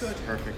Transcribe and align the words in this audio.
Perfect. 0.00 0.56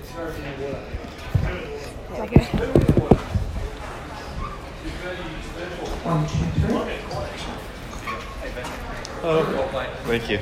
One, 6.04 6.26
two, 6.28 6.36
three. 6.60 6.76
Oh, 9.24 9.88
thank 10.04 10.30
you. 10.30 10.38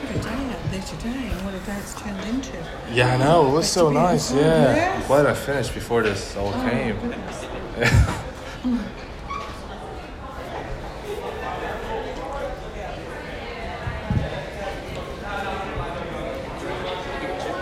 What 0.00 0.16
a 0.16 0.18
day 0.22 0.30
out 0.30 0.70
there 0.70 0.82
today 0.82 1.30
and 1.30 1.44
what 1.44 1.54
a 1.54 1.58
day 1.60 1.76
it's 1.78 1.94
turned 2.00 2.24
into. 2.28 2.56
Yeah, 2.92 3.14
I 3.14 3.16
know. 3.18 3.48
It 3.48 3.52
was 3.52 3.70
so 3.70 3.90
nice. 3.90 4.32
Yeah. 4.32 4.94
I'm 5.00 5.06
glad 5.06 5.26
I 5.26 5.34
finished 5.34 5.74
before 5.74 6.02
this 6.02 6.36
all 6.36 6.48
Oh, 6.54 6.70
came. 6.70 6.98
goodness. 7.00 7.44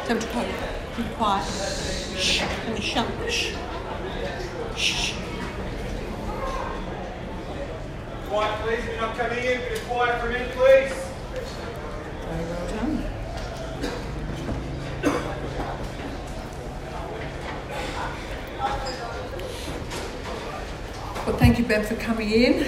Time 0.07 0.19
to 0.19 0.27
go. 0.27 0.43
Be 0.97 1.03
quiet. 1.23 1.45
Shh. 2.19 2.43
And 2.67 2.83
shut. 2.83 3.07
Shh. 3.31 3.55
Shh. 4.77 5.15
Quiet, 8.27 8.61
please. 8.63 8.85
We're 8.89 9.01
not 9.01 9.17
coming 9.17 9.39
in. 9.39 9.61
Bit 9.61 9.79
of 9.79 9.89
quiet 9.89 10.21
for 10.21 10.27
a 10.27 10.33
minute, 10.33 10.51
please. 10.51 10.93
Very 12.27 12.45
well 12.51 12.67
done. 12.75 13.05
Well, 21.25 21.37
thank 21.37 21.61
you, 21.61 21.65
Ben, 21.65 21.85
for 21.85 21.95
coming 21.95 22.33
in. 22.33 22.67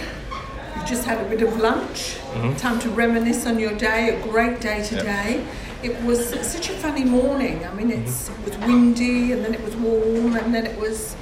You've 0.76 0.86
just 0.86 1.02
had 1.02 1.26
a 1.26 1.28
bit 1.28 1.42
of 1.42 1.56
lunch. 1.58 2.18
Mm-hmm. 2.34 2.54
Time 2.54 2.78
to 2.78 2.90
reminisce 2.90 3.46
on 3.46 3.58
your 3.58 3.74
day. 3.74 4.16
A 4.16 4.22
great 4.22 4.60
day 4.60 4.84
today. 4.84 5.44
It 5.84 6.02
was 6.02 6.30
such 6.50 6.70
a 6.70 6.72
funny 6.72 7.04
morning. 7.04 7.62
I 7.66 7.74
mean, 7.74 7.90
it 7.90 8.04
was 8.04 8.30
windy, 8.60 9.32
and 9.32 9.44
then 9.44 9.52
it 9.52 9.62
was 9.62 9.76
warm, 9.76 10.34
and 10.34 10.54
then 10.54 10.64
it 10.64 10.80
was, 10.80 11.14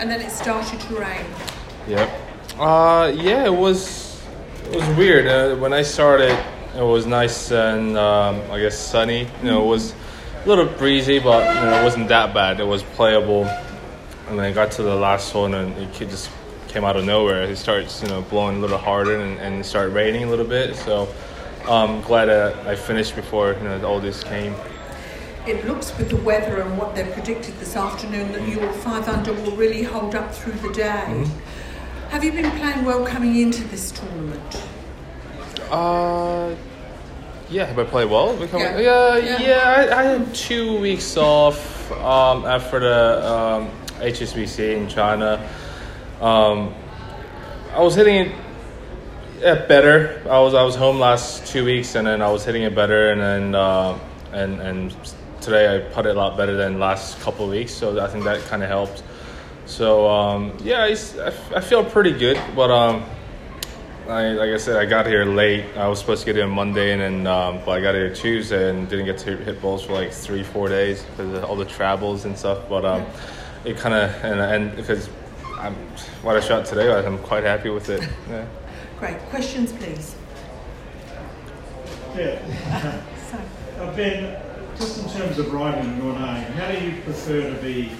and 0.00 0.10
then 0.10 0.20
it 0.20 0.32
started 0.32 0.80
to 0.80 0.94
rain. 0.96 1.24
Yep. 1.86 2.10
Uh, 2.58 3.12
yeah, 3.14 3.44
it 3.44 3.54
was. 3.54 4.20
It 4.72 4.74
was 4.74 4.96
weird. 4.96 5.28
Uh, 5.28 5.54
when 5.60 5.72
I 5.72 5.82
started, 5.82 6.36
it 6.74 6.82
was 6.82 7.06
nice 7.06 7.52
and 7.52 7.96
um, 7.96 8.42
I 8.50 8.58
guess 8.58 8.76
sunny. 8.76 9.20
You 9.20 9.44
know, 9.44 9.62
it 9.62 9.68
was 9.68 9.94
a 10.44 10.48
little 10.48 10.66
breezy, 10.66 11.20
but 11.20 11.54
you 11.54 11.60
know, 11.60 11.80
it 11.80 11.84
wasn't 11.84 12.08
that 12.08 12.34
bad. 12.34 12.58
It 12.58 12.66
was 12.66 12.82
playable. 12.82 13.44
And 14.26 14.36
then 14.36 14.46
I 14.46 14.52
got 14.52 14.72
to 14.72 14.82
the 14.82 14.96
last 14.96 15.32
one, 15.32 15.54
and 15.54 15.72
it 15.78 15.92
just 15.92 16.28
came 16.66 16.84
out 16.84 16.96
of 16.96 17.04
nowhere. 17.04 17.44
It 17.44 17.56
starts, 17.56 18.02
you 18.02 18.08
know, 18.08 18.22
blowing 18.22 18.56
a 18.56 18.60
little 18.60 18.78
harder, 18.78 19.20
and, 19.20 19.38
and 19.38 19.60
it 19.60 19.64
started 19.64 19.94
raining 19.94 20.24
a 20.24 20.28
little 20.28 20.44
bit. 20.44 20.74
So, 20.74 21.08
um, 21.68 22.00
glad 22.02 22.28
I 22.30 22.74
finished 22.74 23.14
before 23.14 23.52
you 23.52 23.60
know 23.64 23.84
all 23.86 24.00
this 24.00 24.24
came. 24.24 24.54
It 25.46 25.66
looks 25.66 25.96
with 25.96 26.10
the 26.10 26.16
weather 26.16 26.60
and 26.60 26.76
what 26.76 26.94
they've 26.94 27.10
predicted 27.12 27.54
this 27.58 27.74
afternoon 27.76 28.32
that 28.32 28.46
your 28.48 28.70
five 28.74 29.08
under 29.08 29.32
will 29.32 29.56
really 29.56 29.82
hold 29.82 30.14
up 30.14 30.34
through 30.34 30.52
the 30.54 30.72
day. 30.72 31.26
Have 32.10 32.22
you 32.24 32.32
been 32.32 32.50
playing 32.58 32.84
well 32.84 33.06
coming 33.06 33.36
into 33.36 33.64
this 33.68 33.90
tournament? 33.92 34.62
Uh, 35.70 36.54
yeah. 37.50 37.64
Have 37.66 37.78
I 37.78 37.84
played 37.84 38.10
well? 38.10 38.36
Yeah. 38.38 38.78
yeah, 38.78 39.16
Yeah. 39.16 39.40
yeah. 39.40 39.88
I, 39.94 40.00
I 40.00 40.02
had 40.04 40.34
two 40.34 40.78
weeks 40.80 41.16
off 41.16 41.90
um, 41.92 42.44
after 42.44 42.80
the 42.80 43.26
um, 43.30 43.70
HSBC 44.00 44.76
in 44.76 44.88
China. 44.88 45.38
Um, 46.20 46.74
I 47.74 47.80
was 47.80 47.94
hitting 47.94 48.16
it 48.16 48.34
yeah, 49.40 49.66
better. 49.66 50.22
I 50.28 50.38
was 50.40 50.54
I 50.54 50.62
was 50.62 50.74
home 50.74 50.98
last 50.98 51.46
two 51.46 51.64
weeks, 51.64 51.94
and 51.94 52.06
then 52.06 52.22
I 52.22 52.30
was 52.30 52.44
hitting 52.44 52.62
it 52.62 52.74
better, 52.74 53.10
and 53.10 53.20
then 53.20 53.54
uh, 53.54 53.98
and 54.32 54.60
and 54.60 54.96
today 55.40 55.76
I 55.76 55.80
put 55.92 56.06
it 56.06 56.16
a 56.16 56.18
lot 56.18 56.36
better 56.36 56.56
than 56.56 56.78
last 56.78 57.20
couple 57.20 57.44
of 57.44 57.50
weeks. 57.50 57.72
So 57.72 58.02
I 58.02 58.08
think 58.08 58.24
that 58.24 58.40
kind 58.46 58.62
of 58.62 58.68
helped. 58.68 59.02
So 59.66 60.08
um, 60.08 60.56
yeah, 60.62 60.84
I 60.84 61.60
feel 61.60 61.84
pretty 61.84 62.12
good, 62.12 62.40
but 62.56 62.70
um, 62.70 63.04
I, 64.08 64.30
like 64.32 64.50
I 64.50 64.56
said, 64.56 64.76
I 64.76 64.86
got 64.86 65.06
here 65.06 65.24
late. 65.24 65.64
I 65.76 65.86
was 65.86 66.00
supposed 66.00 66.20
to 66.22 66.26
get 66.26 66.36
here 66.36 66.46
Monday, 66.46 66.92
and 66.92 67.00
then 67.00 67.26
um, 67.26 67.60
but 67.64 67.72
I 67.72 67.80
got 67.80 67.94
here 67.94 68.12
Tuesday 68.12 68.70
and 68.70 68.88
didn't 68.88 69.06
get 69.06 69.18
to 69.18 69.36
hit 69.36 69.60
balls 69.60 69.84
for 69.84 69.92
like 69.92 70.12
three, 70.12 70.42
four 70.42 70.68
days 70.68 71.02
because 71.02 71.32
of 71.32 71.44
all 71.44 71.56
the 71.56 71.64
travels 71.64 72.24
and 72.24 72.36
stuff. 72.36 72.68
But 72.68 72.84
um, 72.84 73.06
it 73.64 73.76
kind 73.76 73.94
of 73.94 74.10
and 74.24 74.40
and 74.40 74.76
because 74.76 75.08
I'm, 75.58 75.74
what 76.22 76.36
I 76.36 76.40
shot 76.40 76.64
today, 76.64 76.92
I'm 76.92 77.18
quite 77.18 77.44
happy 77.44 77.70
with 77.70 77.88
it. 77.90 78.02
Yeah. 78.28 78.46
Great. 78.98 79.18
Questions, 79.30 79.72
please. 79.72 80.14
Yeah. 82.16 82.40
So, 83.30 83.38
Uh, 83.78 83.94
Ben, 83.94 84.42
just 84.76 84.98
in 85.04 85.08
terms 85.20 85.38
of 85.38 85.52
writing 85.52 85.96
your 85.98 86.12
name, 86.14 86.44
how 86.52 86.72
do 86.72 86.84
you 86.84 87.00
prefer 87.02 87.48
to 87.54 87.62
be 87.62 87.92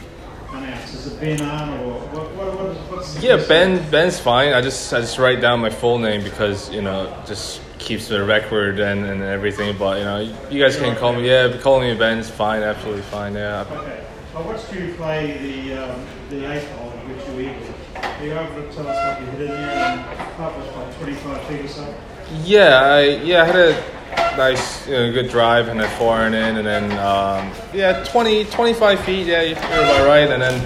pronounced? 0.48 0.92
Is 0.94 1.06
it 1.06 1.20
Ben 1.20 1.40
Arn 1.40 1.78
or 1.80 2.00
what, 2.00 2.34
what, 2.34 2.54
what 2.58 2.66
is, 2.70 2.76
what's 2.90 3.14
the 3.14 3.20
Yeah, 3.24 3.36
best- 3.36 3.48
Ben. 3.48 3.90
Ben's 3.92 4.18
fine. 4.18 4.52
I 4.54 4.60
just 4.60 4.92
I 4.92 5.00
just 5.00 5.18
write 5.18 5.40
down 5.40 5.60
my 5.60 5.70
full 5.70 5.98
name 5.98 6.24
because 6.24 6.68
you 6.72 6.82
know 6.82 7.14
just 7.28 7.60
keeps 7.78 8.08
the 8.08 8.24
record 8.24 8.80
and, 8.80 9.04
and 9.04 9.22
everything. 9.22 9.78
But 9.78 9.98
you 9.98 10.04
know, 10.04 10.18
you 10.50 10.60
guys 10.60 10.76
can 10.76 10.96
call 10.96 11.12
me. 11.12 11.28
Yeah, 11.28 11.56
calling 11.58 11.88
me 11.92 11.96
Ben's 11.96 12.28
fine. 12.28 12.62
Absolutely 12.64 13.02
fine. 13.02 13.34
Yeah. 13.34 13.64
Okay. 13.70 14.04
I 14.34 14.40
watched 14.40 14.72
you 14.74 14.94
play 14.94 15.38
the 15.38 15.74
um, 15.94 16.04
the 16.28 16.52
eighth 16.52 16.68
hole, 16.72 16.90
which 16.90 17.24
you 17.28 17.50
eagled. 17.50 17.74
Are 18.18 18.24
you 18.24 18.32
able 18.32 18.52
to 18.52 18.72
tell 18.72 18.84
you 19.20 19.26
hit 19.26 19.40
in 19.42 19.46
there? 19.46 19.60
And 19.60 20.00
that 20.40 20.58
was 20.58 20.66
like 20.74 20.98
25 20.98 21.44
feet 21.44 21.60
or 21.60 21.68
so. 21.68 21.94
Yeah, 22.42 22.80
I 22.82 23.00
yeah 23.22 23.42
I 23.42 23.46
had 23.46 23.56
a 23.56 24.36
nice 24.36 24.86
you 24.88 24.94
know, 24.94 25.12
good 25.12 25.30
drive 25.30 25.68
and 25.68 25.78
then 25.78 25.98
four 25.98 26.14
iron 26.14 26.34
in 26.34 26.56
and 26.56 26.66
then 26.66 26.90
um, 26.98 27.52
yeah 27.72 28.02
20 28.04 28.46
25 28.46 29.00
feet 29.04 29.26
yeah 29.26 29.42
you're 29.42 29.56
about 29.56 30.06
right 30.06 30.28
and 30.30 30.42
then 30.42 30.60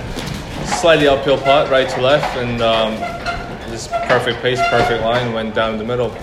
slightly 0.67 1.09
uphill 1.09 1.37
putt 1.37 1.71
right 1.71 1.89
to 1.91 2.01
left 2.01 2.37
and 2.39 2.63
um, 2.63 2.97
just 3.71 3.91
perfect 4.09 4.41
pace 4.41 4.59
perfect 4.71 5.03
line 5.03 5.35
went 5.35 5.55
down 5.55 5.77
the 5.77 5.85
middle. 5.85 6.11
And 6.11 6.21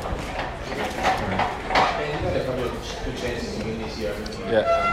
you've 2.12 2.22
had 2.22 2.38
a 2.38 2.46
couple 2.46 2.64
of 2.64 2.72
good 3.06 3.18
chances 3.18 3.56
to 3.56 3.64
win 3.66 3.82
this 3.84 3.98
year. 4.00 4.14
haven't? 4.16 4.52
Yeah. 4.52 4.90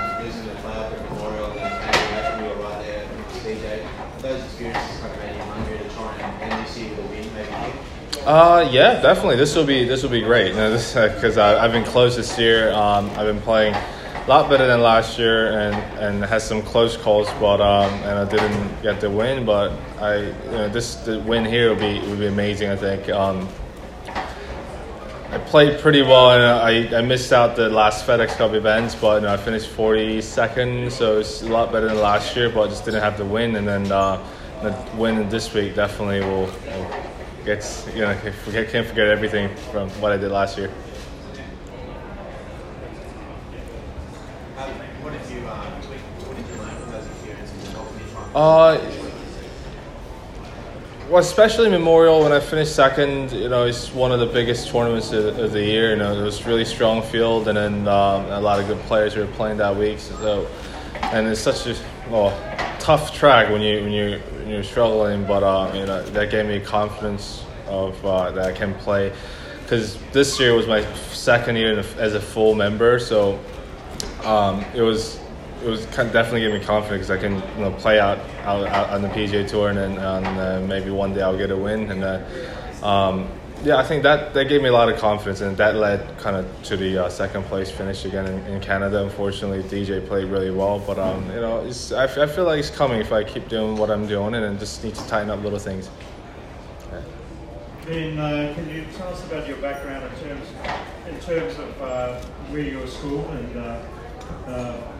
Those 4.26 4.42
experiences 4.42 4.98
kind 4.98 5.12
of 5.12 5.19
made 5.20 5.37
you 5.37 5.42
hungry 5.42 5.78
to 5.78 5.88
try 5.91 6.12
and 6.16 6.53
end 6.53 6.66
this 6.66 6.76
year 6.76 6.91
with 6.97 7.10
win, 7.10 7.32
maybe? 7.32 8.26
Uh, 8.26 8.69
yeah, 8.72 9.00
definitely. 9.00 9.37
This 9.37 9.54
will 9.54 9.64
be 9.64 9.84
this 9.84 10.03
will 10.03 10.10
be 10.10 10.20
great. 10.20 10.48
You 10.48 10.56
know, 10.56 10.72
because 10.72 11.38
I've 11.38 11.70
been 11.70 11.84
close 11.84 12.16
this 12.16 12.36
year. 12.36 12.72
Um, 12.72 13.09
I've 13.10 13.26
been 13.26 13.41
playing 13.41 13.75
a 13.75 14.26
lot 14.26 14.50
better 14.50 14.66
than 14.66 14.82
last 14.82 15.16
year, 15.16 15.53
and 15.56 15.76
and 16.00 16.25
had 16.25 16.42
some 16.42 16.60
close 16.60 16.97
calls, 16.97 17.28
but 17.34 17.60
um, 17.60 17.92
and 18.03 18.19
I 18.19 18.28
didn't 18.28 18.82
get 18.82 19.00
the 19.00 19.09
win. 19.09 19.47
But 19.47 19.70
I, 20.00 20.16
you 20.16 20.50
know, 20.50 20.69
this 20.70 20.97
the 20.97 21.20
win 21.20 21.44
here 21.44 21.70
would 21.70 21.78
be 21.78 22.00
would 22.09 22.19
be 22.19 22.26
amazing. 22.26 22.69
I 22.69 22.76
think. 22.76 23.09
Um, 23.09 23.48
I 25.31 25.38
played 25.38 25.81
pretty 25.81 26.03
well, 26.03 26.31
and 26.31 26.42
I, 26.42 26.98
I 26.98 27.03
missed 27.03 27.32
out 27.32 27.56
the 27.56 27.69
last 27.69 28.06
FedEx 28.06 28.37
Cup 28.37 28.53
events, 28.53 28.94
but 28.94 29.22
you 29.22 29.26
know, 29.26 29.34
I 29.34 29.37
finished 29.37 29.69
42nd, 29.70 30.91
so 30.92 31.19
it's 31.19 31.42
a 31.42 31.48
lot 31.48 31.72
better 31.72 31.88
than 31.88 31.98
last 31.98 32.37
year. 32.37 32.48
But 32.48 32.62
I 32.62 32.69
just 32.69 32.84
didn't 32.84 33.03
have 33.03 33.19
the 33.19 33.25
win, 33.25 33.56
and 33.56 33.66
then 33.66 33.91
uh, 33.91 34.25
the 34.62 34.76
win 34.97 35.28
this 35.28 35.53
week 35.53 35.75
definitely 35.75 36.20
will. 36.20 36.47
will 36.47 37.06
gets 37.47 37.86
you 37.94 38.00
know 38.00 38.10
I 38.10 38.31
forget, 38.32 38.69
can't 38.70 38.86
forget 38.86 39.06
everything 39.06 39.54
from 39.70 39.88
what 40.00 40.10
I 40.10 40.16
did 40.16 40.32
last 40.32 40.59
year. 40.59 40.69
What 45.00 45.12
did 45.12 45.31
you, 45.31 45.41
what 45.42 46.36
did 46.36 46.47
you 46.48 46.56
learn 46.60 46.75
from 46.81 46.91
those 46.91 47.06
experiences 47.06 47.65
and 47.65 47.72
help 47.75 47.86
you 47.94 48.04
try 48.10 48.25
and 48.25 48.91
Uh, 48.91 48.96
well, 51.09 51.19
especially 51.19 51.71
Memorial 51.71 52.22
when 52.22 52.33
I 52.33 52.41
finished 52.41 52.75
second, 52.75 53.31
you 53.31 53.49
know, 53.49 53.65
it's 53.65 53.93
one 53.93 54.11
of 54.11 54.19
the 54.19 54.27
biggest 54.27 54.69
tournaments 54.69 55.12
of, 55.12 55.39
of 55.39 55.53
the 55.53 55.62
year. 55.62 55.91
You 55.91 55.97
know, 55.97 56.19
it 56.19 56.22
was 56.22 56.44
really 56.44 56.65
strong 56.65 57.00
field, 57.00 57.47
and 57.47 57.56
then 57.56 57.87
um, 57.87 58.27
a 58.27 58.41
lot 58.41 58.59
of 58.59 58.67
good 58.67 58.81
players 58.81 59.15
were 59.15 59.27
playing 59.27 59.59
that 59.59 59.77
week. 59.77 60.00
So, 60.00 60.49
and 61.03 61.28
it's 61.28 61.41
such 61.41 61.66
a 61.66 61.77
well 62.10 62.30
tough 62.80 63.15
track 63.15 63.51
when 63.51 63.63
you 63.63 63.83
when 63.83 63.92
you 63.92 64.19
when 64.39 64.48
you're 64.48 64.65
struggling, 64.65 65.25
but 65.25 65.45
uh, 65.45 65.71
you 65.75 65.86
know 65.86 66.03
that 66.03 66.30
gave 66.30 66.47
me 66.47 66.59
confidence 66.59 67.45
of 67.69 68.04
uh, 68.04 68.33
that 68.33 68.47
I 68.47 68.53
can 68.53 68.75
play. 68.75 69.13
Because 69.63 69.98
this 70.13 70.41
year 70.41 70.54
was 70.54 70.66
my 70.66 70.84
second 71.13 71.57
year 71.57 71.78
as 71.98 72.15
a 72.15 72.21
full 72.21 72.54
member, 72.54 72.98
so 72.98 73.39
um, 74.25 74.65
it 74.75 74.83
was 74.83 75.21
it 75.62 75.68
was 75.68 75.86
kind 75.86 76.06
of 76.06 76.12
definitely 76.12 76.41
giving 76.41 76.60
me 76.60 76.64
confidence 76.64 77.10
I 77.10 77.16
can 77.16 77.34
you 77.34 77.60
know 77.60 77.72
play 77.72 77.98
out, 77.98 78.18
out, 78.42 78.66
out 78.68 78.91
on 78.91 79.03
the 79.03 79.08
PGA 79.08 79.48
Tour 79.48 79.70
and 79.70 79.98
on, 79.98 80.24
uh, 80.26 80.64
maybe 80.68 80.91
one 80.91 81.14
day 81.14 81.22
I'll 81.22 81.36
get 81.36 81.50
a 81.50 81.56
win 81.56 81.91
and 81.91 82.04
uh, 82.04 82.86
um, 82.86 83.28
yeah 83.64 83.76
I 83.76 83.84
think 83.84 84.03
that 84.03 84.34
that 84.34 84.48
gave 84.48 84.62
me 84.62 84.68
a 84.68 84.72
lot 84.72 84.88
of 84.88 84.98
confidence 84.98 85.41
and 85.41 85.56
that 85.56 85.76
led 85.76 86.18
kind 86.18 86.36
of 86.36 86.47
to 86.64 86.76
the 86.76 87.04
uh, 87.04 87.08
second 87.08 87.44
place 87.44 87.70
finish 87.70 88.04
again 88.04 88.26
in, 88.26 88.38
in 88.47 88.60
Canada. 88.60 89.03
Unfortunately, 89.03 89.62
DJ 89.62 90.06
played 90.06 90.26
really 90.26 90.50
well, 90.50 90.78
but 90.78 90.98
um, 90.98 91.24
you 91.30 91.41
know 91.41 91.60
I, 91.97 92.06
feel 92.06 92.44
like 92.44 92.58
it's 92.58 92.70
coming 92.70 93.00
if 93.00 93.12
I 93.12 93.24
keep 93.24 93.48
doing 93.48 93.76
what 93.76 93.91
I'm 93.91 94.06
doing 94.06 94.34
and 94.34 94.58
just 94.58 94.84
need 94.84 94.94
to 94.94 95.06
tighten 95.08 95.30
up 95.30 95.42
little 95.42 95.58
things. 95.58 95.88
Then 97.86 98.18
uh, 98.18 98.53
can 98.53 98.68
you 98.68 98.84
tell 98.97 99.08
us 99.08 99.24
about 99.26 99.47
your 99.47 99.58
background 99.58 100.04
in 100.04 100.28
terms 100.28 100.48
in 101.08 101.20
terms 101.20 101.56
of 101.56 101.80
uh, 101.80 102.20
where 102.50 102.60
you 102.60 102.80
were 102.80 102.86
school 102.88 103.24
and 103.28 103.56
uh, 103.56 103.82
uh, 104.48 104.92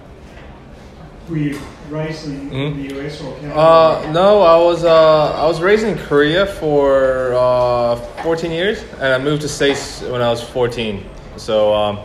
were 1.28 1.37
you 1.37 1.61
raised 1.88 2.26
in, 2.26 2.52
in 2.52 2.76
the 2.76 3.00
US 3.00 3.20
or 3.20 3.34
Canada? 3.37 3.58
Uh, 3.58 4.11
no, 4.12 4.43
I 4.43 4.56
was 4.56 4.84
uh, 4.84 5.32
I 5.34 5.44
was 5.46 5.61
raised 5.61 5.84
in 5.84 5.99
Korea 5.99 6.46
for 6.46 7.34
uh, 7.34 7.96
14 8.23 8.50
years, 8.50 8.82
and 8.94 9.12
I 9.12 9.19
moved 9.19 9.43
to 9.43 9.49
States 9.49 10.02
when 10.02 10.23
I 10.23 10.31
was 10.31 10.43
14. 10.43 11.05
So, 11.37 11.75
um, 11.75 11.99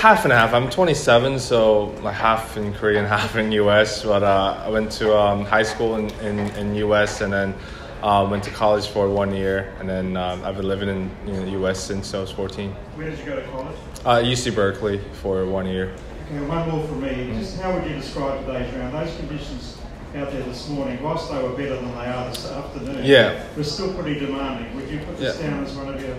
half 0.00 0.24
and 0.24 0.32
half. 0.32 0.52
I'm 0.52 0.68
27, 0.68 1.38
so 1.38 1.86
like 2.02 2.14
half 2.14 2.56
in 2.56 2.72
Korea 2.74 2.98
and 2.98 3.08
half 3.16 3.36
in 3.36 3.52
US. 3.52 4.02
But 4.02 4.22
uh, 4.22 4.62
I 4.64 4.68
went 4.68 4.90
to 4.92 5.16
um, 5.16 5.44
high 5.44 5.62
school 5.62 5.96
in, 5.96 6.10
in, 6.20 6.38
in 6.56 6.74
US, 6.76 7.20
and 7.20 7.32
then 7.32 7.54
uh, 8.02 8.26
went 8.30 8.44
to 8.44 8.50
college 8.50 8.88
for 8.88 9.08
one 9.08 9.34
year, 9.34 9.74
and 9.80 9.88
then 9.88 10.16
um, 10.16 10.42
I've 10.44 10.56
been 10.56 10.68
living 10.68 10.88
in, 10.88 11.10
in 11.26 11.44
the 11.44 11.50
US 11.62 11.78
since 11.82 12.14
I 12.14 12.20
was 12.20 12.30
14. 12.30 12.70
Where 12.70 13.10
did 13.10 13.18
you 13.18 13.24
go 13.24 13.36
to 13.36 13.42
college? 13.48 13.76
Uh, 14.04 14.18
UC 14.18 14.54
Berkeley 14.54 15.00
for 15.20 15.44
one 15.44 15.66
year. 15.66 15.94
Okay, 16.28 16.44
one 16.46 16.68
more 16.68 16.86
from 16.88 17.02
me. 17.02 17.32
Just 17.38 17.60
how 17.60 17.72
would 17.72 17.88
you 17.88 17.94
describe 17.96 18.44
today's 18.46 18.72
round? 18.74 18.94
Those 18.94 19.14
conditions 19.16 19.78
out 20.16 20.30
there 20.32 20.42
this 20.42 20.68
morning, 20.68 21.00
whilst 21.02 21.30
they 21.30 21.40
were 21.40 21.50
better 21.50 21.76
than 21.76 21.92
they 21.92 22.06
are 22.06 22.28
this 22.30 22.50
afternoon, 22.50 23.04
Yeah. 23.04 23.34
were 23.56 23.62
still 23.62 23.92
pretty 23.94 24.18
demanding. 24.18 24.74
Would 24.74 24.88
you 24.90 24.98
put 25.00 25.18
this 25.18 25.38
Yeah. 25.40 25.50
down 25.50 25.64
as 25.64 25.74
one 25.74 25.88
of 25.88 26.00
your 26.02 26.14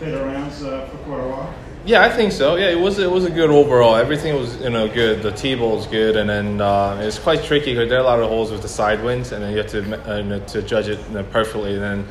better 0.00 0.24
rounds 0.24 0.64
uh, 0.64 0.86
for 0.90 0.96
quite 1.08 1.20
a 1.24 1.28
while? 1.28 1.54
Yeah, 1.86 2.02
I 2.02 2.08
think 2.08 2.32
so. 2.32 2.56
Yeah, 2.56 2.68
it 2.70 2.80
was 2.80 2.98
it 2.98 3.10
was 3.10 3.26
a 3.26 3.30
good 3.30 3.50
overall. 3.50 3.94
Everything 3.94 4.34
was 4.34 4.56
you 4.60 4.70
know 4.70 4.88
good. 4.88 5.22
The 5.22 5.30
tee 5.32 5.54
ball 5.54 5.76
was 5.76 5.86
good, 5.86 6.16
and 6.16 6.28
then 6.28 6.60
uh, 6.60 6.98
it's 7.02 7.18
quite 7.18 7.44
tricky 7.44 7.74
because 7.74 7.90
there 7.90 7.98
are 7.98 8.02
a 8.02 8.06
lot 8.06 8.20
of 8.20 8.28
holes 8.28 8.50
with 8.50 8.62
the 8.62 8.68
side 8.68 9.04
winds, 9.04 9.32
and 9.32 9.42
then 9.42 9.52
you 9.52 9.58
have 9.58 9.68
to 9.68 9.80
uh, 10.10 10.16
you 10.16 10.22
know, 10.24 10.40
to 10.40 10.62
judge 10.62 10.88
it 10.88 10.98
you 11.08 11.14
know, 11.16 11.22
perfectly. 11.24 11.74
And 11.74 11.82
then 11.82 12.06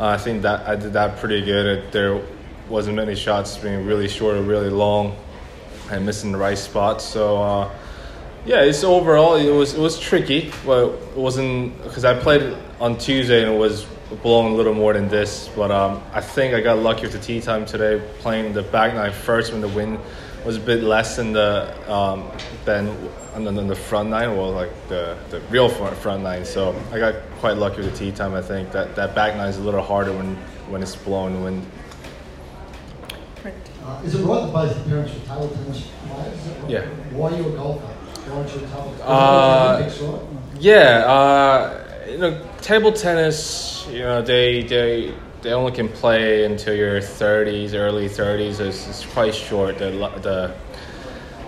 uh, 0.00 0.06
I 0.06 0.16
think 0.16 0.42
that 0.42 0.66
I 0.66 0.74
did 0.76 0.94
that 0.94 1.18
pretty 1.18 1.42
good. 1.42 1.66
It, 1.66 1.92
there 1.92 2.18
wasn't 2.70 2.96
many 2.96 3.14
shots 3.14 3.56
being 3.58 3.84
really 3.86 4.08
short 4.08 4.34
or 4.36 4.42
really 4.42 4.70
long, 4.70 5.14
and 5.90 6.04
missing 6.04 6.32
the 6.32 6.38
right 6.38 6.58
spot. 6.58 7.00
So 7.00 7.42
uh, 7.42 7.70
yeah, 8.46 8.62
it's 8.62 8.84
overall 8.84 9.36
it 9.36 9.50
was 9.50 9.74
it 9.74 9.80
was 9.80 9.98
tricky, 9.98 10.52
but 10.64 10.88
it 10.88 11.16
wasn't 11.16 11.82
because 11.82 12.04
I 12.04 12.18
played 12.18 12.56
on 12.80 12.96
Tuesday 12.98 13.42
and 13.42 13.54
it 13.54 13.58
was 13.58 13.86
blowing 14.22 14.52
a 14.52 14.56
little 14.56 14.74
more 14.74 14.92
than 14.92 15.08
this. 15.08 15.50
But 15.54 15.70
um, 15.70 16.02
I 16.12 16.20
think 16.20 16.54
I 16.54 16.60
got 16.60 16.78
lucky 16.78 17.02
with 17.02 17.12
the 17.12 17.18
tee 17.18 17.40
time 17.40 17.66
today, 17.66 18.02
playing 18.20 18.52
the 18.54 18.62
back 18.62 18.94
nine 18.94 19.12
first 19.12 19.52
when 19.52 19.60
the 19.60 19.68
wind 19.68 19.98
was 20.44 20.56
a 20.56 20.60
bit 20.60 20.82
less 20.82 21.16
than 21.16 21.32
the 21.32 21.92
um, 21.92 22.30
than 22.64 23.66
the 23.66 23.74
front 23.74 24.08
nine, 24.10 24.36
well, 24.36 24.52
like 24.52 24.70
the 24.88 25.16
the 25.30 25.40
real 25.50 25.68
front, 25.68 25.96
front 25.96 26.22
nine. 26.22 26.44
So 26.44 26.74
I 26.92 26.98
got 26.98 27.16
quite 27.40 27.56
lucky 27.56 27.82
with 27.82 27.92
the 27.92 27.98
tee 27.98 28.12
time. 28.12 28.34
I 28.34 28.42
think 28.42 28.72
that 28.72 28.96
that 28.96 29.14
back 29.14 29.36
nine 29.36 29.48
is 29.48 29.58
a 29.58 29.62
little 29.62 29.82
harder 29.82 30.12
when 30.12 30.36
when 30.70 30.82
it's 30.82 30.96
blowing 30.96 31.42
wind. 31.42 31.66
Uh, 33.88 34.02
is 34.04 34.14
it 34.14 34.22
right 34.24 34.42
that 34.42 34.52
both 34.52 34.76
your 34.76 34.84
parents 34.86 35.14
were 35.14 35.20
table 35.34 35.48
tennis? 35.48 35.88
Yeah. 36.68 36.84
Why 37.16 37.32
are 37.32 37.36
you 37.36 37.48
a 37.48 37.50
golfer? 37.52 37.80
Why 37.86 38.36
aren't 38.36 38.50
you 38.52 38.58
a 38.58 38.68
table 38.68 38.94
tennis? 38.98 40.00
Uh, 40.02 40.18
Yeah, 40.60 41.04
uh, 41.06 42.06
you 42.10 42.18
know, 42.18 42.46
table 42.60 42.92
tennis. 42.92 43.86
You 43.90 44.00
know, 44.00 44.20
they 44.22 44.62
they 44.62 45.14
they 45.40 45.52
only 45.52 45.72
can 45.72 45.88
play 45.88 46.44
until 46.44 46.74
your 46.74 47.00
thirties, 47.00 47.74
early 47.74 48.08
thirties. 48.08 48.60
It's, 48.60 48.86
it's 48.88 49.06
quite 49.06 49.34
short. 49.34 49.78
The 49.78 49.90
the 50.22 50.54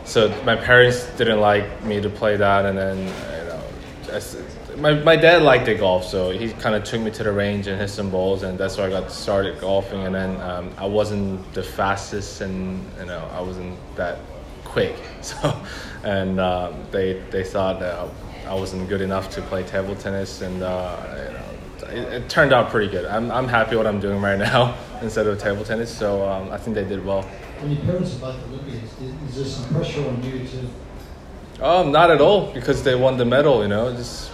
so 0.05 0.29
my 0.45 0.57
parents 0.57 1.07
didn't 1.19 1.41
like 1.41 1.85
me 1.85 2.01
to 2.01 2.09
play 2.09 2.37
that, 2.37 2.65
and 2.65 2.79
then 2.79 2.99
you 2.99 3.45
know, 3.49 3.63
that's- 4.07 4.37
my 4.81 4.94
my 4.94 5.17
dad 5.17 5.43
liked 5.43 5.67
the 5.67 5.75
golf, 5.75 6.05
so 6.05 6.31
he 6.31 6.50
kind 6.53 6.75
of 6.75 6.85
took 6.85 7.00
me 7.00 7.11
to 7.12 7.23
the 7.23 7.32
range 7.32 7.67
and 7.67 7.81
hit 7.81 7.88
some 7.88 8.11
balls, 8.11 8.43
and 8.43 8.59
that's 8.59 8.77
where 8.77 8.87
I 8.87 8.91
got 8.91 9.12
started 9.12 9.61
golfing. 9.61 10.06
And 10.06 10.15
then 10.15 10.41
um, 10.41 10.73
I 10.79 10.87
wasn't 10.87 11.53
the 11.53 11.62
fastest, 11.62 12.41
and 12.41 12.85
you 12.99 13.06
know, 13.06 13.29
I 13.32 13.41
wasn't 13.41 13.79
that 13.97 14.19
quick. 14.65 14.97
So, 15.23 15.55
and 16.03 16.41
um, 16.41 16.82
they 16.91 17.23
they 17.31 17.44
thought 17.44 17.79
that 17.81 18.09
I 18.47 18.55
wasn't 18.55 18.88
good 18.88 19.03
enough 19.03 19.29
to 19.31 19.43
play 19.43 19.62
table 19.65 19.94
tennis, 19.94 20.41
and 20.41 20.62
uh, 20.62 20.97
you 21.27 21.32
know, 21.35 21.88
it, 21.88 22.23
it 22.23 22.29
turned 22.31 22.55
out 22.55 22.71
pretty 22.71 22.91
good. 22.91 23.05
I'm 23.05 23.31
I'm 23.31 23.47
happy 23.47 23.77
what 23.77 23.87
I'm 23.87 24.00
doing 24.00 24.21
right 24.21 24.38
now 24.50 24.77
instead 25.03 25.27
of 25.27 25.38
table 25.38 25.62
tennis. 25.62 25.94
So 25.94 26.27
um, 26.27 26.50
I 26.50 26.56
think 26.56 26.75
they 26.75 26.85
did 26.85 27.05
well. 27.05 27.23
When 27.61 27.73
your 27.73 27.85
parents 27.85 28.17
are 28.17 28.21
both 28.21 28.44
Olympians, 28.49 28.91
is, 28.99 29.29
is 29.29 29.35
there 29.37 29.44
some 29.44 29.75
pressure 29.75 30.09
on 30.09 30.23
you 30.23 30.47
to? 30.49 31.65
Um, 31.65 31.93
not 31.93 32.11
at 32.11 32.23
all 32.23 32.50
because 32.55 32.82
they 32.82 32.94
won 32.94 33.19
the 33.19 33.27
medal. 33.27 33.61
You 33.62 33.69
know, 33.69 33.94
just 33.94 34.30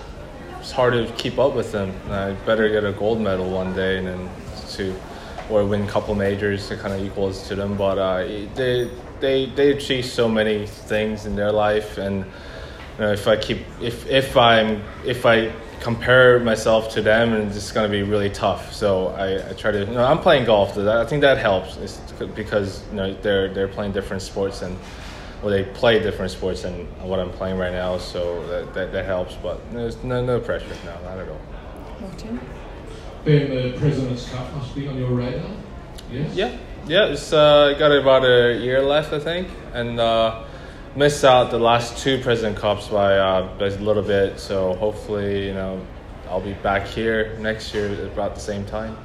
it's 0.66 0.72
hard 0.72 0.94
to 0.94 1.06
keep 1.14 1.38
up 1.38 1.54
with 1.54 1.70
them. 1.70 1.94
I 2.10 2.32
better 2.44 2.68
get 2.68 2.82
a 2.82 2.90
gold 2.90 3.20
medal 3.20 3.48
one 3.48 3.72
day 3.72 3.98
and 3.98 4.08
then 4.08 4.30
to 4.70 4.92
or 5.48 5.64
win 5.64 5.82
a 5.82 5.86
couple 5.86 6.12
majors 6.16 6.66
to 6.66 6.76
kind 6.76 6.92
of 6.92 7.06
equals 7.06 7.46
to 7.46 7.54
them. 7.54 7.76
But 7.76 7.98
uh, 7.98 8.26
they 8.56 8.90
they 9.20 9.46
they 9.46 9.70
achieve 9.70 10.06
so 10.06 10.28
many 10.28 10.66
things 10.66 11.24
in 11.24 11.36
their 11.36 11.52
life, 11.52 11.98
and 11.98 12.24
you 12.98 12.98
know, 12.98 13.12
if 13.12 13.28
I 13.28 13.36
keep 13.36 13.58
if 13.80 14.08
if 14.08 14.36
I'm 14.36 14.82
if 15.04 15.24
I 15.24 15.52
compare 15.78 16.40
myself 16.40 16.90
to 16.94 17.00
them, 17.00 17.32
and 17.32 17.52
it's 17.52 17.70
going 17.70 17.88
to 17.88 17.96
be 17.96 18.02
really 18.02 18.30
tough. 18.30 18.72
So 18.72 19.10
I, 19.10 19.50
I 19.50 19.52
try 19.52 19.70
to. 19.70 19.78
You 19.78 19.86
know, 19.86 20.04
I'm 20.04 20.18
playing 20.18 20.46
golf. 20.46 20.76
I 20.76 21.04
think 21.04 21.20
that 21.20 21.38
helps. 21.38 21.76
It's 21.76 21.98
because 22.34 22.82
you 22.90 22.96
know 22.96 23.14
they're 23.22 23.54
they're 23.54 23.68
playing 23.68 23.92
different 23.92 24.22
sports 24.22 24.62
and 24.62 24.76
well, 25.42 25.50
they 25.50 25.64
play 25.64 25.98
different 26.00 26.30
sports 26.30 26.62
than 26.62 26.86
what 27.02 27.20
I'm 27.20 27.30
playing 27.30 27.58
right 27.58 27.72
now, 27.72 27.98
so 27.98 28.46
that, 28.48 28.74
that, 28.74 28.92
that 28.92 29.04
helps. 29.04 29.34
But 29.34 29.60
there's 29.72 30.02
no 30.02 30.24
no 30.24 30.40
pressure, 30.40 30.66
no, 30.84 31.00
not 31.02 31.18
at 31.18 31.28
all. 31.28 31.40
Martin. 32.00 32.40
Ben, 33.24 33.50
the 33.50 33.78
President's 33.78 34.28
Cup 34.30 34.54
must 34.54 34.74
be 34.74 34.86
on 34.86 34.96
your 34.96 35.10
radar. 35.10 35.50
Yes. 36.10 36.34
Yeah, 36.34 36.56
yeah. 36.86 37.06
It's 37.06 37.32
uh, 37.32 37.74
got 37.78 37.90
about 37.90 38.24
a 38.24 38.56
year 38.56 38.80
left, 38.80 39.12
I 39.12 39.18
think, 39.18 39.48
and 39.72 39.98
uh, 39.98 40.44
missed 40.94 41.24
out 41.24 41.50
the 41.50 41.58
last 41.58 41.98
two 41.98 42.20
President 42.22 42.56
Cups 42.56 42.88
by, 42.88 43.18
uh, 43.18 43.58
by 43.58 43.66
a 43.66 43.78
little 43.78 44.02
bit. 44.02 44.38
So 44.38 44.74
hopefully, 44.74 45.46
you 45.46 45.54
know, 45.54 45.84
I'll 46.28 46.40
be 46.40 46.54
back 46.54 46.86
here 46.86 47.36
next 47.40 47.74
year 47.74 47.88
at 47.88 47.98
about 47.98 48.34
the 48.34 48.40
same 48.40 48.64
time. 48.64 48.96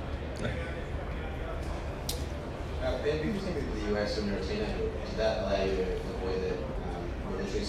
Uh, 2.83 3.03
ben, 3.03 3.25
because 3.25 3.47
you 3.47 3.53
moved 3.53 3.73
to 3.73 3.79
the 3.79 3.99
US 3.99 4.17
when 4.17 4.27
you 4.27 4.33
were 4.33 4.39
a 4.39 4.43
teenager, 4.43 4.77
did 4.77 5.17
that 5.17 5.43
allow 5.43 5.63
you 5.63 5.75
to 5.75 5.91
avoid 6.15 6.41
the 6.41 6.53
um, 6.53 7.37
military 7.37 7.60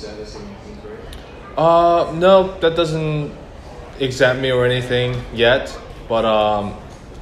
Uh, 1.57 2.13
no, 2.17 2.59
that 2.61 2.77
doesn't 2.77 3.33
exempt 4.01 4.41
me 4.43 4.51
or 4.51 4.65
anything 4.65 5.23
yet. 5.35 5.77
But 6.09 6.25
um, 6.25 6.77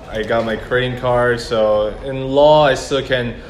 I 0.08 0.22
got 0.22 0.44
my 0.44 0.56
Korean 0.56 0.98
card, 0.98 1.40
so 1.40 1.88
in 2.04 2.26
law 2.28 2.64
I 2.64 2.74
still 2.74 3.04
can 3.06 3.40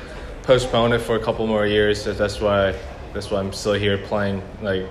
postpone 0.43 0.93
it 0.93 1.00
for 1.00 1.17
a 1.17 1.21
couple 1.21 1.47
more 1.47 1.67
years. 1.67 2.03
So 2.03 2.12
that's 2.12 2.41
why 2.41 2.75
that's 3.15 3.31
why 3.31 3.41
I'm 3.41 3.53
still 3.53 3.75
here 3.75 3.99
playing. 3.99 4.43
Like 4.62 4.87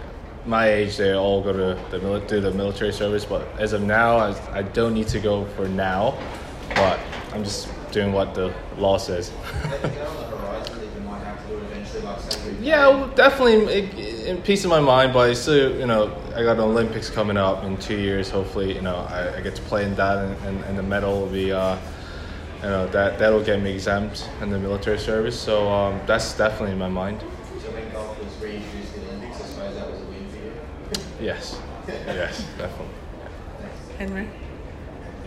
my 0.46 0.70
age, 0.70 0.98
they 0.98 1.14
all 1.14 1.42
go 1.42 1.54
to 1.54 1.98
the 1.98 2.20
do 2.28 2.40
the 2.40 2.52
military 2.52 2.94
service. 2.94 3.26
But 3.26 3.48
as 3.60 3.74
of 3.74 3.82
now, 3.82 4.18
I, 4.18 4.60
I 4.60 4.62
don't 4.62 4.94
need 4.94 5.08
to 5.10 5.20
go 5.20 5.46
for 5.46 5.68
now. 5.68 6.18
But 6.76 7.00
I'm 7.34 7.44
just 7.44 7.68
doing 7.92 8.14
what 8.14 8.34
the 8.34 8.54
law 8.78 8.98
says. 8.98 9.28
Is 9.30 9.34
that 9.34 9.74
is 9.76 9.82
that 9.82 10.08
on 10.08 10.16
the 10.18 10.38
horizon 10.38 10.80
that 10.80 10.86
you 10.96 11.02
might 11.02 11.20
have 11.24 11.42
to 11.42 11.48
do 11.48 11.58
it 11.58 11.64
eventually, 11.72 12.02
like 12.04 12.20
say 12.32 12.52
we 12.52 12.66
Yeah, 12.66 12.88
well, 12.88 13.08
definitely 13.10 13.80
in- 13.80 14.28
in 14.28 14.42
peace 14.44 14.64
of 14.64 14.70
my 14.70 14.80
mind. 14.80 15.12
But 15.14 15.30
I 15.30 15.34
still, 15.34 15.76
you 15.80 15.88
know, 15.88 16.16
I 16.36 16.44
got 16.44 16.58
the 16.58 16.64
Olympics 16.64 17.10
coming 17.10 17.38
up 17.38 17.64
in 17.64 17.78
two 17.78 17.98
years. 17.98 18.30
Hopefully, 18.30 18.76
you 18.76 18.82
know, 18.82 19.08
I, 19.10 19.38
I 19.38 19.42
get 19.42 19.56
to 19.56 19.62
play 19.64 19.84
in 19.86 19.96
that, 19.96 20.18
and, 20.20 20.36
and, 20.46 20.64
and 20.66 20.78
the 20.78 20.84
medal 20.84 21.20
will 21.22 21.28
be, 21.28 21.52
uh, 21.52 21.78
you 22.62 22.70
know, 22.70 22.88
that 22.88 23.18
that'll 23.20 23.44
get 23.44 23.62
me 23.62 23.72
exempt 23.74 24.30
in 24.42 24.50
the 24.52 24.60
military 24.60 25.00
service. 25.00 25.40
So 25.40 25.68
um, 25.70 26.00
that's 26.06 26.34
definitely 26.38 26.74
in 26.74 26.78
my 26.80 26.90
mind. 26.90 27.22
So 27.22 27.72
when 27.72 27.92
golf 27.92 28.18
was 28.24 28.36
reintroduced 28.42 28.96
in 28.96 29.02
the 29.06 29.10
Olympics, 29.14 29.42
I 29.42 29.46
suppose 29.46 29.76
that 29.76 29.90
was 29.92 30.00
a 30.02 30.06
win 30.06 30.28
for 30.30 30.38
you. 30.38 31.26
Yes, 31.26 31.60
yes, 31.88 32.46
definitely. 32.58 32.96
Henry. 33.98 34.28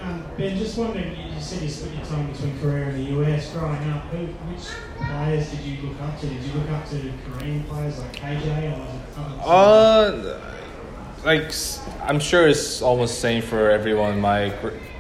Um, 0.03 0.25
ben, 0.37 0.59
just 0.59 0.77
wondering, 0.77 1.17
you 1.33 1.41
said 1.41 1.63
you 1.63 1.69
split 1.69 1.95
your 1.95 2.05
time 2.05 2.31
between 2.33 2.59
Korea 2.59 2.89
and 2.89 2.97
the 2.97 3.21
US 3.21 3.51
growing 3.51 3.91
up. 3.91 4.03
Who, 4.07 4.27
which 4.27 4.67
players 4.97 5.51
did 5.51 5.61
you 5.61 5.89
look 5.89 6.01
up 6.01 6.19
to? 6.21 6.27
Did 6.27 6.43
you 6.43 6.53
look 6.55 6.71
up 6.71 6.89
to 6.91 7.13
Korean 7.31 7.63
players 7.65 8.01
like 8.01 8.17
KJ 8.17 8.73
or 8.73 8.81
was 8.81 8.95
it 8.95 9.45
other? 9.45 10.31
Uh, 10.35 10.41
like 11.25 11.55
I'm 12.03 12.19
sure 12.19 12.49
it's 12.49 12.83
almost 12.83 13.21
same 13.21 13.43
for 13.43 13.71
everyone 13.71 14.21
my 14.21 14.53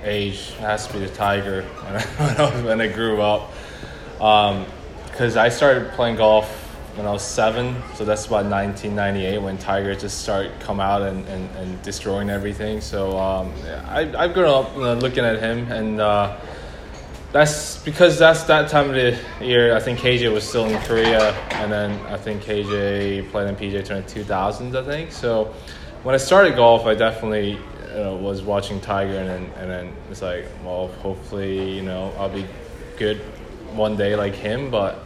age. 0.04 0.52
It 0.56 0.60
has 0.60 0.86
to 0.86 0.92
be 0.92 1.00
the 1.00 1.08
Tiger 1.08 1.62
when 1.62 1.96
I, 1.96 2.02
when 2.02 2.40
I, 2.40 2.64
when 2.64 2.80
I 2.80 2.86
grew 2.86 3.20
up. 3.20 3.52
Because 5.06 5.36
I 5.36 5.48
started 5.48 5.90
playing 5.92 6.16
golf 6.16 6.61
when 6.94 7.06
I 7.06 7.12
was 7.12 7.22
seven, 7.22 7.76
so 7.94 8.04
that's 8.04 8.26
about 8.26 8.44
1998 8.44 9.38
when 9.38 9.56
Tiger 9.58 9.94
just 9.94 10.22
started 10.22 10.52
come 10.60 10.80
out 10.80 11.02
and, 11.02 11.26
and, 11.28 11.48
and 11.56 11.82
destroying 11.82 12.28
everything. 12.28 12.80
So 12.80 13.18
um, 13.18 13.52
I 13.86 14.12
I've 14.16 14.34
grown 14.34 14.64
up 14.64 14.76
know, 14.76 14.94
looking 14.94 15.24
at 15.24 15.40
him 15.40 15.70
and. 15.70 16.00
Uh, 16.00 16.38
that's 17.32 17.78
because 17.78 18.18
that's 18.18 18.44
that 18.44 18.68
time 18.68 18.90
of 18.90 18.94
the 18.94 19.18
year. 19.44 19.74
I 19.74 19.80
think 19.80 19.98
KJ 19.98 20.30
was 20.32 20.46
still 20.46 20.66
in 20.66 20.78
Korea, 20.82 21.32
and 21.52 21.72
then 21.72 21.98
I 22.06 22.18
think 22.18 22.42
KJ 22.42 23.30
played 23.30 23.48
in 23.48 23.56
PJ 23.56 23.84
Tour 23.86 23.96
in 23.96 24.02
2000s. 24.02 24.76
I 24.76 24.84
think 24.84 25.10
so. 25.10 25.54
When 26.02 26.14
I 26.14 26.18
started 26.18 26.56
golf, 26.56 26.84
I 26.84 26.94
definitely 26.94 27.52
you 27.52 27.58
know, 27.94 28.16
was 28.16 28.42
watching 28.42 28.80
Tiger, 28.80 29.16
and 29.16 29.28
then 29.28 29.50
and 29.56 29.70
then 29.70 29.92
it's 30.10 30.20
like, 30.20 30.46
well, 30.62 30.88
hopefully, 31.00 31.74
you 31.74 31.82
know, 31.82 32.12
I'll 32.18 32.28
be 32.28 32.44
good 32.98 33.16
one 33.72 33.96
day 33.96 34.14
like 34.14 34.34
him. 34.34 34.70
But 34.70 35.02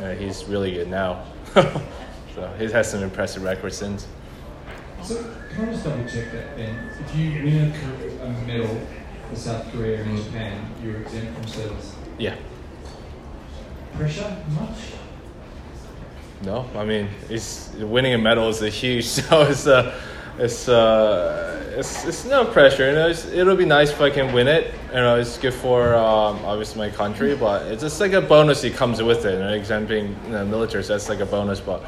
know, 0.00 0.14
he's 0.14 0.44
really 0.44 0.72
good 0.72 0.88
now. 0.88 1.24
so 1.54 2.54
he 2.58 2.70
has 2.70 2.90
some 2.90 3.02
impressive 3.02 3.42
records 3.42 3.76
since. 3.76 4.06
So 5.02 5.22
can 5.54 5.68
I 5.68 5.72
just 5.72 5.84
double 5.84 6.04
check 6.04 6.32
that 6.32 6.56
then? 6.56 6.90
If 6.98 7.16
you 7.16 7.44
win 7.44 7.72
a, 8.20 8.24
a 8.24 8.30
medal 8.46 8.80
for 9.28 9.36
South 9.36 9.70
Korea 9.70 10.02
and 10.02 10.24
Japan, 10.24 10.70
you're 10.82 11.02
exempt 11.02 11.34
from 11.34 11.46
service. 11.46 11.94
Yeah. 12.18 12.36
Pressure 13.94 14.36
much? 14.58 14.78
No, 16.42 16.68
I 16.74 16.84
mean, 16.84 17.08
it's 17.30 17.72
winning 17.74 18.14
a 18.14 18.18
medal 18.18 18.48
is 18.48 18.62
a 18.62 18.68
huge. 18.68 19.06
So 19.08 19.42
it's 19.42 19.66
a, 19.66 19.94
it's 20.38 20.68
uh, 20.68 21.53
it's 21.76 22.04
it's 22.04 22.24
no 22.24 22.44
pressure. 22.44 22.88
You 22.88 22.94
know, 22.94 23.08
it's, 23.08 23.26
it'll 23.26 23.56
be 23.56 23.64
nice 23.64 23.90
if 23.90 24.00
I 24.00 24.10
can 24.10 24.32
win 24.32 24.48
it. 24.48 24.72
You 24.88 24.94
know, 24.94 25.18
it's 25.18 25.38
good 25.38 25.54
for 25.54 25.94
um, 25.94 26.44
obviously 26.44 26.78
my 26.78 26.94
country, 26.94 27.36
but 27.36 27.66
it's 27.66 27.82
just 27.82 28.00
like 28.00 28.12
a 28.12 28.20
bonus 28.20 28.62
that 28.62 28.74
comes 28.74 29.02
with 29.02 29.24
it. 29.24 29.34
You 29.34 29.38
know, 29.40 29.52
exempting 29.52 30.16
you 30.24 30.30
know, 30.30 30.44
military, 30.44 30.84
so 30.84 30.94
that's 30.94 31.08
like 31.08 31.20
a 31.20 31.26
bonus. 31.26 31.60
But 31.60 31.82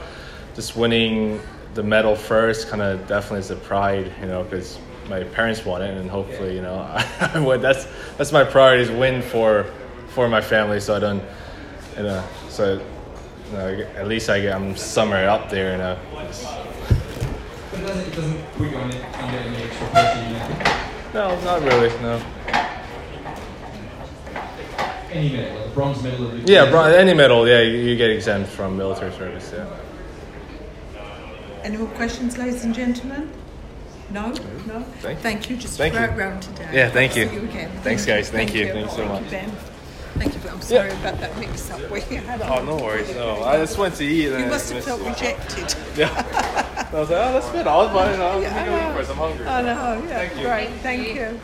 just 0.54 0.76
winning 0.76 1.40
the 1.74 1.82
medal 1.82 2.16
first, 2.16 2.68
kind 2.68 2.82
of 2.82 3.06
definitely 3.06 3.40
is 3.40 3.50
a 3.50 3.56
pride. 3.56 4.12
You 4.20 4.26
know, 4.26 4.42
because 4.44 4.78
my 5.08 5.22
parents 5.22 5.64
won 5.64 5.82
it, 5.82 5.96
and 5.96 6.10
hopefully, 6.10 6.54
you 6.54 6.62
know, 6.62 6.78
I 7.20 7.38
win. 7.38 7.60
That's 7.60 7.86
that's 8.16 8.32
my 8.32 8.44
priority 8.44 8.82
is 8.82 8.90
win 8.90 9.22
for 9.22 9.64
for 10.08 10.28
my 10.28 10.40
family, 10.40 10.80
so 10.80 10.96
I 10.96 10.98
don't, 10.98 11.22
you 11.96 12.02
know, 12.02 12.24
so. 12.48 12.82
You 13.46 13.52
know, 13.52 13.68
at 13.94 14.08
least 14.08 14.28
I 14.28 14.40
get, 14.40 14.56
I'm 14.56 14.74
somewhere 14.74 15.30
up 15.30 15.48
there, 15.50 15.70
you 15.70 15.78
know. 15.78 15.96
It's- 17.86 17.96
But 17.96 18.06
it 18.08 18.16
doesn't, 18.16 18.32
it 18.34 18.36
doesn't 18.36 18.52
put 18.54 18.70
you 18.70 18.76
on 18.78 18.90
it, 18.90 19.04
under 19.18 19.36
any 19.38 19.56
extra 19.62 19.86
pressure, 19.88 20.22
you 20.22 20.32
know? 20.32 20.48
No, 21.14 21.40
not 21.44 21.62
really. 21.62 21.88
No. 22.02 22.20
Any 25.12 25.30
medal, 25.30 25.56
like 25.56 25.66
a 25.66 25.70
bronze 25.70 26.02
medal 26.02 26.26
of 26.26 26.32
the 26.46 26.52
Yeah, 26.52 26.68
bro, 26.70 26.82
any 26.84 27.14
medal. 27.14 27.48
Yeah, 27.48 27.60
you, 27.60 27.78
you 27.78 27.96
get 27.96 28.10
exempt 28.10 28.50
from 28.50 28.76
military 28.76 29.12
service. 29.12 29.52
Yeah. 29.54 29.66
Any 31.62 31.76
more 31.78 31.88
questions, 31.88 32.36
ladies 32.36 32.64
and 32.64 32.74
gentlemen? 32.74 33.30
No? 34.10 34.28
No? 34.66 34.82
Thank 35.00 35.48
you. 35.48 35.56
you. 35.56 35.62
Just 35.62 35.78
Thank 35.78 35.94
throw 35.94 36.04
you. 36.04 36.10
round 36.10 36.42
today. 36.42 36.68
Yeah, 36.72 36.90
thank 36.90 37.12
See 37.12 37.20
you. 37.20 37.30
you 37.30 37.40
again. 37.44 37.70
Thanks, 37.82 38.04
Thank 38.04 38.06
guys. 38.18 38.30
Thank 38.30 38.54
you. 38.54 38.72
Thanks 38.72 38.92
so 38.92 38.98
Thank 38.98 39.10
much. 39.10 39.24
you, 39.24 39.30
Ben. 39.30 39.50
Thank 40.18 40.34
you. 40.34 40.50
I'm 40.50 40.60
sorry 40.60 40.90
about 40.90 41.18
that 41.20 41.36
mix 41.38 41.70
up 41.70 41.90
we 41.90 42.00
had. 42.00 42.42
Oh, 42.42 42.64
no 42.64 42.76
worries. 42.76 43.14
No, 43.14 43.42
I 43.42 43.56
just 43.58 43.78
went 43.78 43.94
to 43.96 44.04
eat. 44.04 44.28
And 44.32 44.40
You 44.40 44.46
I 44.46 44.48
must 44.48 44.68
have 44.72 44.76
missed 44.76 44.88
felt 44.88 45.00
it. 45.02 45.08
rejected. 45.08 45.74
Yeah. 45.96 46.45
I 46.92 47.00
was 47.00 47.10
like, 47.10 47.18
oh, 47.18 47.32
that's 47.32 47.50
good. 47.50 47.66
I 47.66 47.76
was 47.76 47.92
buying. 47.92 48.20
I 48.20 48.34
was 48.36 48.44
Yeah, 48.44 48.50
I 48.50 48.64
thinking 48.64 48.72
know. 48.72 48.94
for 48.94 49.04
some. 49.04 49.20
I 49.20 49.62
know, 49.62 50.04
yeah, 50.08 50.18
Thank 50.18 50.36
you. 50.36 50.46
great, 50.46 50.70
thank 50.82 51.08
you. 51.14 51.40